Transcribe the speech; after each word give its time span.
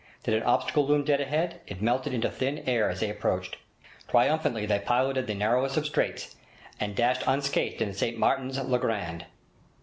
Did 0.23 0.33
an 0.33 0.41
obstacle 0.41 0.87
loom 0.87 1.03
dead 1.03 1.21
ahead 1.21 1.49
of 1.49 1.51
them, 1.57 1.61
it 1.67 1.81
melted 1.83 2.11
into 2.11 2.31
thin 2.31 2.63
air 2.67 2.89
as 2.89 3.01
they 3.01 3.09
approached. 3.11 3.57
Triumphantly 4.07 4.65
they 4.65 4.79
piloted 4.79 5.27
the 5.27 5.35
narrowest 5.35 5.77
of 5.77 5.85
straits, 5.85 6.35
and 6.79 6.95
dashed 6.95 7.21
unscathed 7.27 7.83
into 7.83 7.93
St 7.93 8.17
Martin's 8.17 8.57
le 8.59 8.79
Grand. 8.79 9.27